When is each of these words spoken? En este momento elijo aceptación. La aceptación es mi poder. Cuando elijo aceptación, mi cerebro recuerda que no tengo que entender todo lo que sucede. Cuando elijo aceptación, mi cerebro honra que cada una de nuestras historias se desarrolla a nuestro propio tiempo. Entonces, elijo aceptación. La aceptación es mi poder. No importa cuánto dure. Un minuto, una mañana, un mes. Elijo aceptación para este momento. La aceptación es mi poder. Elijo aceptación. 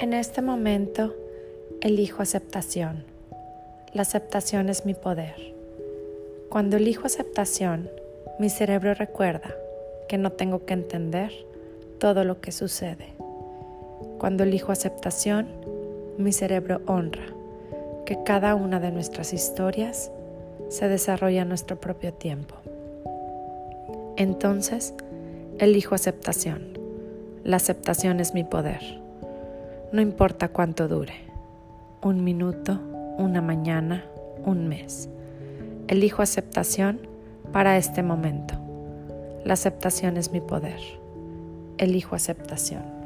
En 0.00 0.14
este 0.14 0.40
momento 0.40 1.14
elijo 1.82 2.22
aceptación. 2.22 3.04
La 3.92 4.00
aceptación 4.00 4.70
es 4.70 4.86
mi 4.86 4.94
poder. 4.94 5.34
Cuando 6.48 6.78
elijo 6.78 7.04
aceptación, 7.04 7.90
mi 8.38 8.48
cerebro 8.48 8.94
recuerda 8.94 9.54
que 10.08 10.16
no 10.16 10.32
tengo 10.32 10.64
que 10.64 10.72
entender 10.72 11.30
todo 11.98 12.24
lo 12.24 12.40
que 12.40 12.50
sucede. 12.50 13.12
Cuando 14.16 14.44
elijo 14.44 14.72
aceptación, 14.72 15.48
mi 16.16 16.32
cerebro 16.32 16.80
honra 16.86 17.26
que 18.06 18.22
cada 18.24 18.54
una 18.54 18.80
de 18.80 18.92
nuestras 18.92 19.34
historias 19.34 20.10
se 20.70 20.88
desarrolla 20.88 21.42
a 21.42 21.44
nuestro 21.44 21.78
propio 21.78 22.14
tiempo. 22.14 22.54
Entonces, 24.16 24.94
elijo 25.58 25.94
aceptación. 25.94 26.78
La 27.44 27.56
aceptación 27.56 28.20
es 28.20 28.32
mi 28.32 28.44
poder. 28.44 29.09
No 29.92 30.00
importa 30.00 30.48
cuánto 30.48 30.86
dure. 30.86 31.14
Un 32.00 32.22
minuto, 32.22 32.78
una 33.18 33.42
mañana, 33.42 34.04
un 34.44 34.68
mes. 34.68 35.08
Elijo 35.88 36.22
aceptación 36.22 37.00
para 37.52 37.76
este 37.76 38.04
momento. 38.04 38.54
La 39.44 39.54
aceptación 39.54 40.16
es 40.16 40.30
mi 40.30 40.40
poder. 40.40 40.78
Elijo 41.76 42.14
aceptación. 42.14 42.99